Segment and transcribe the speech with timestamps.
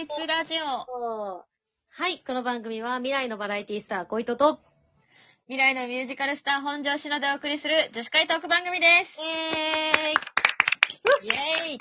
[0.00, 1.44] イツラジオ。
[1.90, 4.58] はい、この番組は未来のバラエティスター、小糸と、
[5.46, 9.20] 未来のミュージカルスター本庄しのでお送りする女子会トーク番組です。
[9.20, 11.78] イエーイイェーイ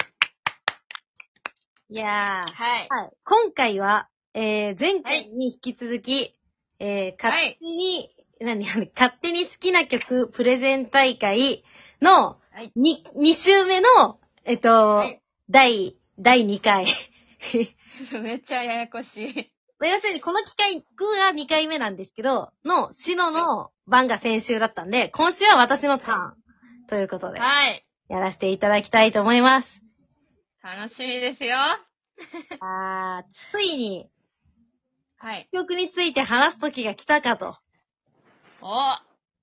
[1.92, 2.88] いやー、はい。
[2.90, 3.12] はい。
[3.24, 6.36] 今回は、えー、前回に引き続き、
[6.80, 8.10] えー、勝手に、
[8.42, 11.64] 何、何勝手に好きな曲プレゼン大会
[12.02, 12.74] のはい。
[12.76, 16.86] 2、2週目の、えっと、はい第、第2回。
[18.22, 19.52] めっちゃややこしい。
[19.80, 26.38] まあ要するにこの機会が2回目なんですけど、の、シノの番が先週だったんで、今週は私のターン。
[26.88, 27.86] ということで、はい。
[28.08, 29.84] やらせていただきたいと思います。
[30.62, 31.56] 楽しみですよ。
[32.60, 34.10] あー、ついに、
[35.18, 35.48] はい。
[35.52, 37.58] 曲について話す時が来たかと
[38.62, 38.98] お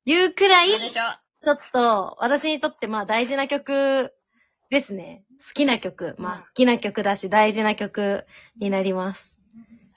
[0.04, 4.13] いうくらい、どうでしょうちょっと、私にとってまあ大事な曲
[4.71, 5.25] ですね。
[5.39, 6.15] 好きな曲。
[6.19, 8.27] まあうん好きな曲だし大事な曲
[8.59, 9.41] になります。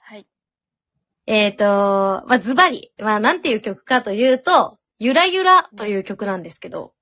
[0.00, 0.26] はい。
[1.26, 6.92] えーと、まあズバリ、まあなんていう曲かというと、ゆらゆらという曲なんですけど、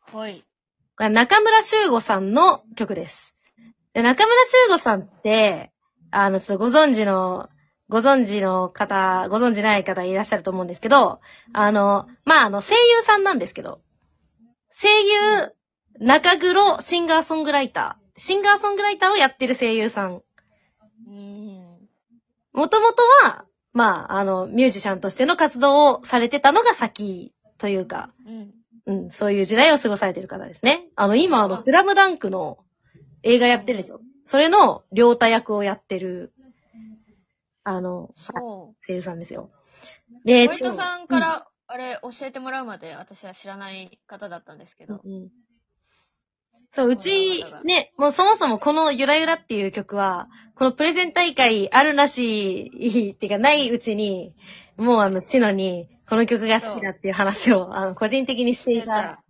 [0.00, 0.44] ほい。
[0.96, 3.34] これ中村修吾さんの曲です。
[3.94, 5.72] で中村修吾さんって、
[6.10, 7.48] あの、ちょっとご存知の、
[7.88, 11.20] ご存知の方、ご存知ない方いらっしゃると思うんですけど、
[11.52, 13.80] あの、まあ、あの、声優さんなんですけど、
[14.80, 15.54] 声優、
[15.98, 20.16] 中黒シンガーソングライター、シンガーソングライターをやってる声優さん。
[20.16, 21.88] うーん。
[22.52, 28.54] もともとは、まあ、あの、ミュージシャンとしての活動をされてたのが先というか、うん。
[28.86, 30.88] うん、そういう時代を過ごされてる方ですね。
[30.96, 32.58] あの、今、あの、スラムダンクの
[33.22, 34.00] 映画やってるでしょ。
[34.24, 36.32] それの、両太役をやってる、
[37.62, 39.50] あの、そ声優さんですよ。
[40.24, 40.48] で、う。
[40.48, 45.00] 小糸さんから、あれ、教えてもらうまで私は知らない方だったんですけど。
[45.04, 45.30] うんうん
[46.72, 54.34] そう、うち、ね、もうそもそもこのゆらゆらっていう曲は、このプレゼン大会あるなし、っていうかないうちに、
[54.76, 59.22] もうあの、シノに、この曲が好きだっていう話を、あの、個人的にしていた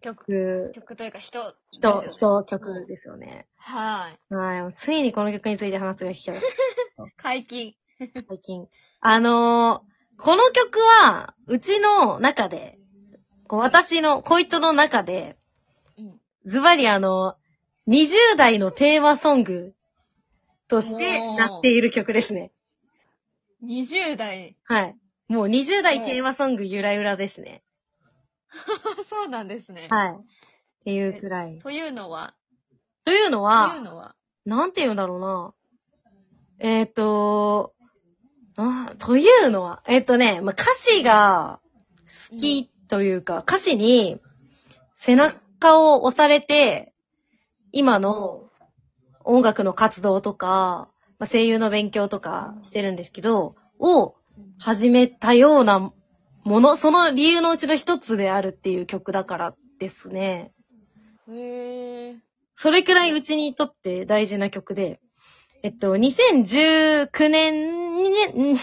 [0.00, 3.46] 曲、曲、曲というか人、人、ね人曲ですよね。
[3.56, 4.34] はい。
[4.34, 4.74] はい。
[4.74, 6.40] ついにこの曲について話すが聞けた。
[7.22, 7.74] 解禁。
[7.98, 8.68] 最近。
[9.00, 12.78] あのーこの曲は、うちの中で、
[13.48, 15.36] こう私の、恋人の中で、うん。
[16.46, 17.34] ズバリあの、
[17.88, 19.74] 20代のテーマソング
[20.68, 22.52] としてなっている曲ですね。
[23.64, 24.56] 20代。
[24.64, 24.96] はい。
[25.28, 27.64] もう20代テーマソングゆらゆらですね。
[29.10, 29.88] そうなんですね。
[29.90, 30.10] はい。
[30.10, 30.18] っ
[30.84, 31.58] ていうくらい。
[31.58, 32.36] というのは、
[33.04, 34.14] というのとはいう、のは、
[34.44, 35.54] なんて言うんだろうな。
[36.60, 37.74] えっ、と、
[38.56, 41.60] あというのは、えっ、とね、まあ、歌詞が
[42.04, 44.20] 好きというか、歌詞に
[44.94, 45.40] 背中
[45.74, 46.92] を押されて、
[47.72, 48.44] 今の
[49.24, 50.88] 音楽の活動とか、
[51.18, 54.14] まあ、声優の勉強とかしてるんですけど、を
[54.58, 55.92] 始めたような
[56.44, 60.52] もの、その理由のうちの一つであるっていう曲だからですね。
[61.28, 62.16] へー。
[62.52, 65.00] それくらいうちにとって大事な曲で、
[65.62, 68.56] えっと、2019年にね、うん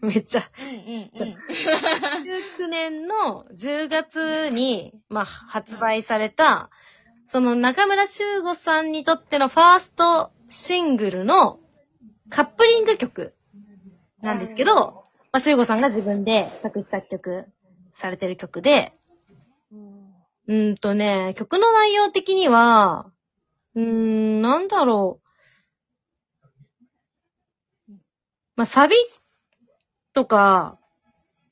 [0.02, 1.10] めっちゃ、うんうんうん。
[2.64, 6.70] 19年の10月に、まあ、発売された、
[7.26, 11.60] その中村修吾さんにとってのファーストシングルの
[12.28, 13.34] カップリング曲
[14.22, 17.46] なんですけど、まあ、修吾さんが自分で作詞作曲
[17.92, 18.92] されてる曲で、
[19.70, 20.00] うん
[20.48, 23.12] うーんとね、曲の内容的には、
[23.76, 25.20] うーん、なんだろ
[27.88, 27.92] う。
[28.56, 28.96] まあ、サビ
[30.12, 30.78] とか、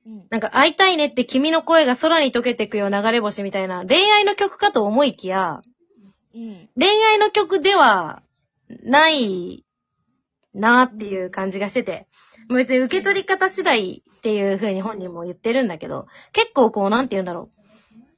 [0.07, 0.27] うん。
[0.31, 5.63] なんか会いたいねって君の声が空に溶けてくよ流れ星みたいな恋愛の曲かと思いきや、
[6.35, 6.69] うん。
[6.79, 8.23] 恋愛の曲では
[8.83, 9.65] ない
[10.55, 12.09] なっていう感じがしてて、
[12.49, 17.59] 別に受け取り方次第っていう風に本人も言ってるんだけど、結構こうなんて言うんだろう。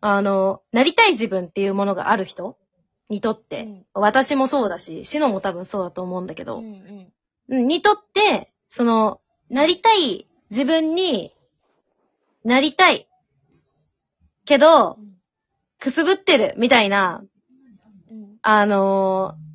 [0.00, 2.56] あの、なりたい自分っていうものがある人
[3.09, 7.12] にとって、うん私もそうだし、シノも多分そうだと思うんだけど、うんうん。
[7.49, 9.20] うんにとって、その、
[9.50, 11.32] なりたい自分に
[12.44, 13.08] なりたい。
[14.44, 14.99] けど、
[15.79, 17.23] くすぶってるみたいな、
[18.11, 18.38] うん。
[18.43, 19.50] あのー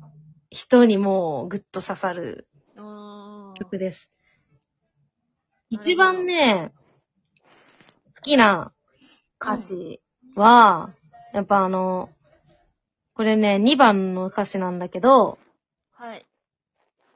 [0.56, 2.48] 人にもうぐっと刺さる
[3.58, 4.10] 曲です。
[5.68, 6.72] 一番ね、
[8.06, 8.72] 好きな
[9.38, 10.00] 歌詞
[10.34, 10.94] は、
[11.34, 12.08] やっぱあの、
[13.14, 15.38] これね、2番の歌詞なんだけど、
[15.92, 16.24] はい。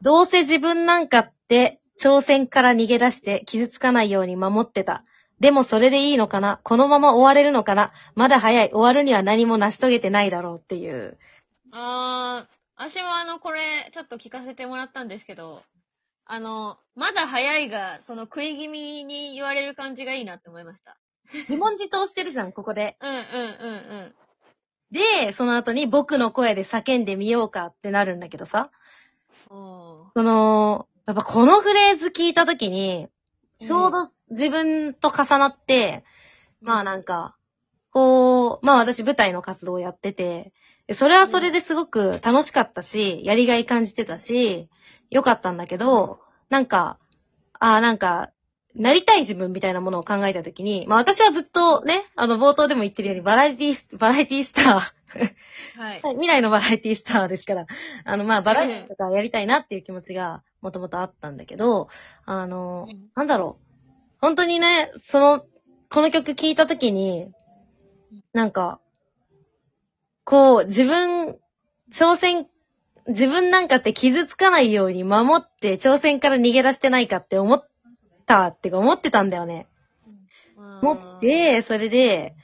[0.02, 5.04] どうせ自分なんかって、挑戦から逃げ出して傷つかないように守ってた。
[5.38, 6.60] でもそれでいいのかな？
[6.64, 7.92] このまま終われるのかな？
[8.14, 8.70] まだ早い。
[8.70, 11.18] 終わるには何も成し遂げてないだろうっていう。
[11.72, 15.62] あー、私もあの、これ、ちょっと聞かせてもらったんですけど、
[16.24, 20.96] あの、まだ早いが、その食い気味に言われる感じがいいなって思いました。
[21.32, 22.96] 自問自答してるじゃん、ここで。
[23.02, 23.20] うんうんう
[24.06, 24.14] ん
[24.90, 28.70] で、その後に僕の声で叫んでみようかってなるんだけどさ。
[29.48, 33.08] その、やっぱこのフレーズ聞いたときに、
[33.58, 36.04] ちょうど自分と重なって、
[36.62, 37.34] まあなんか、
[37.90, 40.52] こう、まあ私舞台の活動をやってて、
[40.86, 44.68] でそれはそれですごく楽しかったし、やりがい感じてたし、
[45.10, 46.96] 良かったんだけど、なんか、
[47.58, 48.30] ああ、なんか、
[48.76, 54.80] なりたい自分みたいなものを考えたときに、まあ私はずっとね、あの冒頭でも言ってるようにバラエティス、バラエティスター、は
[55.96, 56.00] い。
[56.02, 57.66] は い未来のバラエティスターですから、
[58.04, 61.88] あの、まあ、バラエティとかやりたいなっていう気持ちがもともとあったんだけど、
[62.24, 63.90] あのうん、なんだろう。
[64.20, 65.44] 本当にね、その、
[65.88, 67.32] この曲聴いたときに、
[68.32, 68.80] なんか、
[70.24, 71.38] こう、自分、
[71.90, 72.46] 挑戦、
[73.08, 77.68] 自分なんかって傷つかないように守って挑戦から逃げ出してないかって思っ
[78.26, 79.66] たってか思ってたんだよね。
[80.82, 82.36] 思って、それで、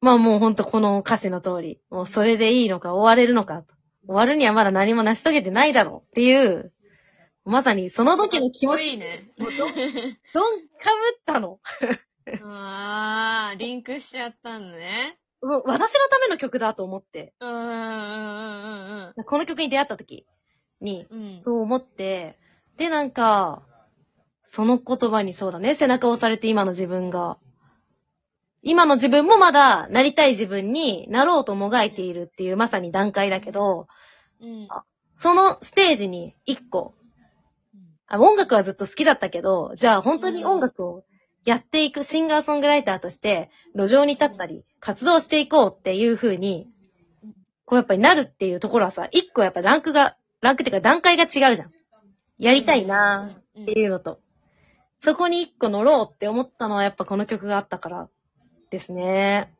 [0.00, 3.74] まあもうほんとこの歌詞の通り、もうそれでいいのか終われるのかと。
[4.06, 6.72] 終わるにはまだ何も成し遂げてないだろうっていう、
[7.46, 9.30] まさにその時の気持ち、いいね。
[9.38, 9.84] もうどん、どんか
[10.34, 10.46] ぶ
[11.16, 11.60] ったの？
[12.42, 15.16] あー、リンクしちゃったんね。
[15.40, 20.26] もう私のための曲だと思って、うんうんうんうんこの曲に出会った時
[20.80, 21.06] に。
[21.40, 22.36] そう思って、
[22.76, 23.62] でなんか、
[24.42, 27.38] その言葉にそうだね、背中を押されて今の自分が、
[28.62, 33.86] 今の自分もまだなりたい自分になろうともがいているっていうまさに段階だけど、
[34.40, 34.68] うん。
[35.14, 36.94] そのステージに一個、
[38.08, 41.04] あ音楽はずっと好きだったけど、じゃあ本当に音楽を
[41.44, 46.68] やっていくシンガーソングライターとして、路上に立ったり、活動していこうっていう風に、
[47.64, 51.72] こうやっぱりなるっていうところはさ、一個やっぱランクが、ランクっていうか段階が違うじゃん。
[52.38, 54.20] やりたいなーっていうのと。
[54.98, 58.08] そこに一個乗ろうって思ったのはやっぱこの曲があったから
[58.70, 59.52] ですね。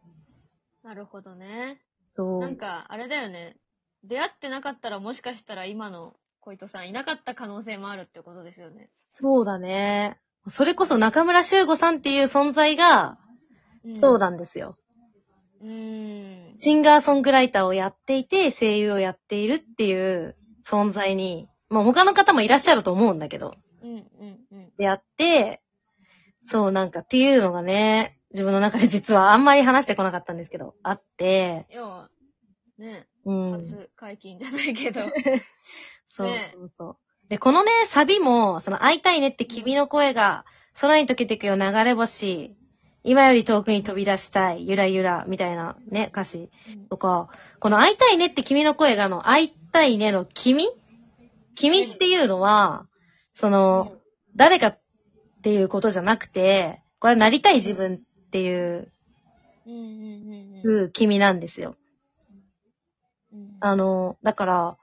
[0.82, 1.80] なるほどね。
[2.04, 2.40] そう。
[2.40, 3.56] なんか、あれだよね。
[4.04, 6.16] 出会ってなかったらもしかしたら今の
[6.46, 8.88] 小糸さんいなかった可能性もあるってことですよね。
[9.10, 10.20] そうだね。
[10.46, 13.18] それこそ中村修吾さんっていう存在が、
[13.84, 14.18] うんそう。
[14.18, 14.78] なんですよ。
[15.60, 16.56] うーん。
[16.56, 23.94] シンガーソングライターをやっていて、声優をやっているっていう存在に、もう他の方もいらっしゃると思うんだけど、うんう
[24.24, 24.72] んうん。
[24.78, 25.62] 出会って、
[26.42, 32.08] そうなんかっていうのがね、自分の中で実はあんまり話してこなかったんですけど、あって、要は、
[32.78, 33.50] ね、うん。
[33.62, 35.00] 初解禁じゃないけど。
[36.16, 36.50] そうね。
[36.54, 36.96] そうそう。
[37.28, 40.44] で、このね、サビも、その会いたいねって君の声が、
[40.80, 42.54] 空に溶けてくよ流れ星、
[43.02, 46.50] 今より遠くに飛び出したい、ゆらゆら、みたいなね、歌詞。
[46.90, 47.30] とか、
[47.60, 50.68] この会いたいねって君の声があの、会いたいねの君？
[51.54, 52.86] 君っていうのは、
[53.32, 53.92] その、
[54.34, 54.80] 誰かっ
[55.42, 58.92] ていうことじゃなくて、これはなりたい自分っていう、
[59.66, 59.82] うんうん
[60.64, 60.92] うんうん。
[60.92, 61.76] 君なんですよ。
[63.32, 63.56] うん。
[63.60, 64.76] あの、だから、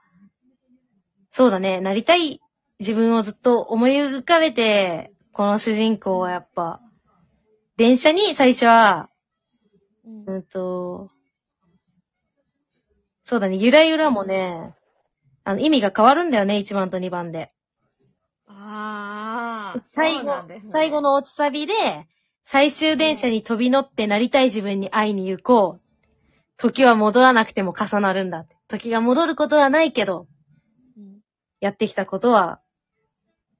[1.36, 2.40] そうだね、なりたい
[2.78, 6.80] 自分をずっと思い浮かべて、この主人公はやっぱ、
[7.76, 9.10] 電車に最初は、
[10.06, 11.10] うんうんと、
[13.24, 14.76] そうだね、ゆらゆらもね、
[15.42, 17.48] あの、意味が変わるんだよね、1番と2番で。
[18.46, 19.80] ああ。
[19.82, 21.74] 最後ね、最後の落ちサビで、
[22.44, 25.80] 最終電車に飛び乗ってなりたい自分に会いに行こう。
[26.58, 28.46] 時は戻らなくても重なるんだ。
[28.68, 30.33] 時が戻ることはないけど、うん
[31.64, 32.60] やってきたことは、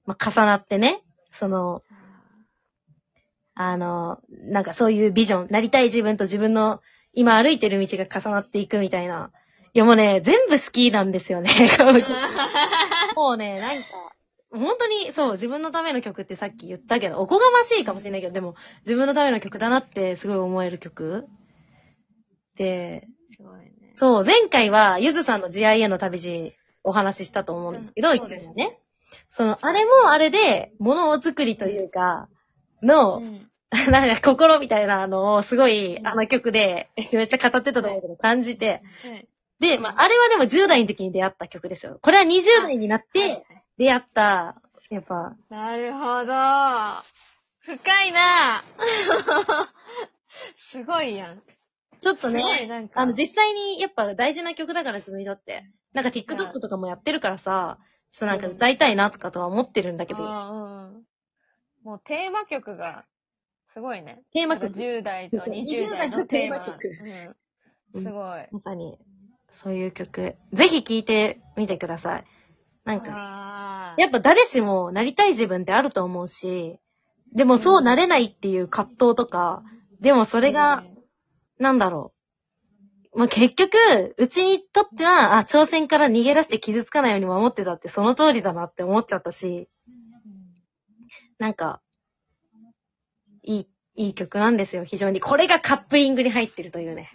[0.05, 1.81] まあ、重なってね、その、
[3.55, 6.83] あの、なんかそういうビジョン、なりたい自分と自分の
[7.15, 9.31] 今歩いてる道が重なっていくみたいな。
[9.73, 11.51] いやもうね、全部好きなんですよね。
[13.17, 13.87] もうね、なんか、
[14.51, 21.25] 本当にそう、自分のための曲ってさっき言ったけど、おこがましいかもしれないけど、でも、自分のための曲だなってすごい思える曲。
[22.57, 23.93] で、すごいね。
[23.95, 26.55] そう、前回は、ゆずさんの GI への旅路
[26.85, 28.79] お話ししたと思うんですけど、うんそうですねね。
[29.29, 32.29] その、あれもあれで、ものを作りというか、
[32.83, 33.51] の、うん
[33.91, 38.83] なんか心みたいなのをすごい、うんあの曲で、 めっちゃ語ってたと思うけど、感じて。
[39.03, 39.29] はい
[39.61, 41.99] で、まあ、あれはでも10代の時に出会った曲ですよ。
[42.03, 43.37] これは20代になってい
[43.79, 44.61] 出会った、
[44.91, 46.33] やっぱ、なるほど。
[47.61, 48.65] 深いな
[50.57, 51.43] すごいやん。
[52.01, 53.01] ちょっとすごいね、なんか。
[53.01, 55.65] あの、実際にやっぱ大事な曲だから自分にとって。
[55.95, 57.79] なんか TikTok とかもやってるからさ、
[58.11, 60.21] ちょっとなんか歌いたいなとかとは思ってるんだけど、
[61.85, 63.05] もうテーマ曲が、
[63.73, 64.23] すごいね。
[64.33, 66.57] テーマ曲なんか10代とそう20代のテーマ。
[66.57, 67.35] 20代のテーマ曲
[67.95, 68.03] うん。
[68.03, 68.49] すごい。
[68.51, 68.99] まさに、
[69.49, 70.35] そういう曲。
[70.53, 72.25] ぜひ聴いてみてください。
[72.85, 76.79] なんか、やっぱ誰しもなりたい自分ってあると思うし、
[77.33, 79.63] でもそうなれないっていう葛藤とか、
[80.01, 80.85] でもそれが、
[81.59, 82.14] なんだろう。
[83.17, 89.69] まあ、結局、うちにとっては、あ、挑戦から逃げ出して傷つかないように守ってたってその通りだなって思っちゃったし、
[91.39, 91.81] なんか、
[93.43, 95.21] いい、いい曲なんですよ、非常に。
[95.21, 97.11] これがカップリングに入ってるというね。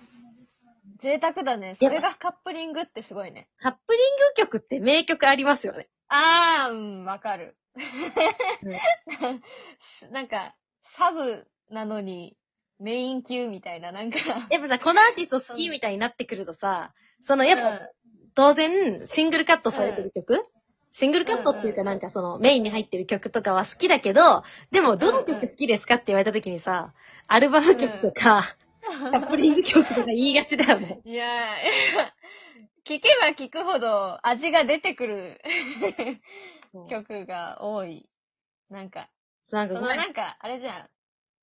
[1.00, 1.76] 贅沢だね。
[1.76, 3.50] それがカップリングってすごいね。
[3.58, 5.90] カップリング曲って名曲ありますよね。
[6.08, 7.56] あー、うん、わかる。
[10.12, 12.36] なんか、サブなのに、
[12.80, 14.18] メイン級みたいな、なんか。
[14.50, 17.90] やっぱさ、このアーティスト好きみたいになってくるとさ、そのやっぱ、
[18.36, 20.42] 当然、シングルカットされてる曲、
[20.92, 26.94] シングルカットっていうかなんかそのメインに入ってる曲とかは好きだけど、でもどの曲好きですかって言われた時にさ、
[27.28, 31.02] アルバム曲とか、カップリング曲とか言いがちだよね。
[31.06, 35.42] いやー、聞けば聞くほど味が出てくる
[36.90, 38.10] 曲が多い。
[38.70, 39.10] なんか、
[39.42, 40.90] そうなんかそのなんか、あれじゃ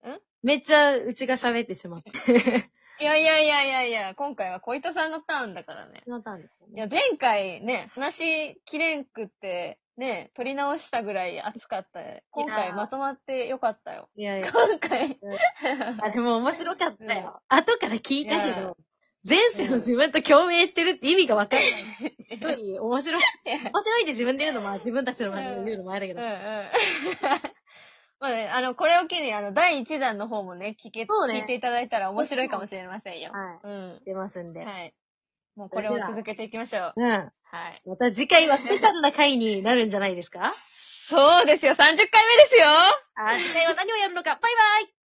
[0.09, 0.21] ん？
[0.47, 2.13] めっちゃうちが喋ってしまって。
[3.01, 6.01] いやいやいやいやいや、今回は小糸さんのターンだからね。
[6.05, 6.75] しまったんですよね。
[6.77, 11.99] いや、前回ね、話きれんくって、ね、撮り直したぐらい熱かった。
[12.31, 14.09] 今回まとまってよかったよ。
[14.15, 14.53] いやいや。
[14.53, 15.19] 今回。
[16.01, 17.43] あ、でも面白かったよ。
[17.49, 18.77] 後から聞いたけいやど、
[19.29, 22.15] 前世の自分と共鳴してるって意味がわかんない。
[22.21, 23.23] すごい面白い。
[23.51, 26.23] 面白いって自分で言うのも、自分たちの前で言うのもあれだけど。
[26.23, 27.56] うんうん。
[28.19, 33.33] まあね、あの、これを機に、あの、第1弾の方もね、聞け、そうね聞いていただいたら面白いかもしれませんよ。
[33.33, 34.01] はうん。
[34.07, 34.65] 出ますんで。
[34.65, 34.95] はい。
[35.55, 36.95] もうこれを続けていきましょう。
[36.97, 37.11] うん。
[37.11, 37.83] はい。
[37.87, 40.53] また次回はスペシャルな回になるんじゃないですか？
[41.09, 42.67] そうですよ、30回目ですよ
[43.15, 44.31] あ、次回は何をやるのか？
[44.31, 44.96] バイバイ